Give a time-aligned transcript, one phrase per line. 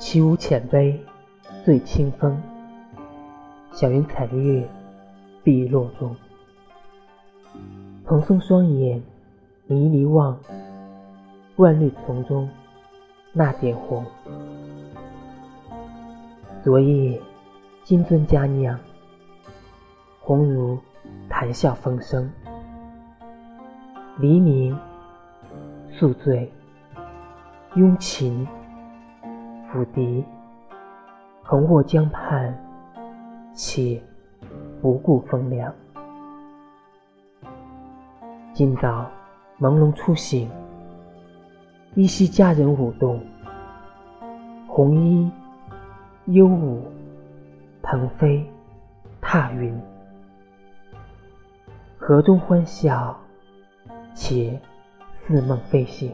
[0.00, 0.98] 起舞浅杯，
[1.62, 2.42] 醉清风。
[3.70, 4.66] 小云彩月，
[5.44, 6.16] 碧落中。
[8.06, 9.02] 蓬松双眼，
[9.66, 10.40] 迷离望。
[11.56, 12.48] 万绿丛中，
[13.34, 14.02] 那点红。
[16.64, 17.20] 昨夜，
[17.84, 18.80] 金樽佳酿，
[20.18, 20.78] 红如
[21.28, 22.32] 谈笑风生。
[24.18, 24.74] 黎明，
[25.92, 26.50] 宿醉，
[27.74, 28.48] 拥琴，
[29.72, 30.24] 抚笛，
[31.42, 32.52] 横卧江畔，
[33.54, 34.02] 且
[34.82, 35.72] 不顾风凉。
[38.52, 39.08] 今早
[39.60, 40.50] 朦胧初醒，
[41.94, 43.20] 依稀佳人舞动，
[44.66, 45.30] 红衣
[46.26, 46.82] 幽舞，
[47.80, 48.44] 腾飞
[49.20, 49.80] 踏云，
[51.96, 53.16] 河中欢笑。
[54.12, 54.60] 且
[55.20, 56.12] 似梦非醒。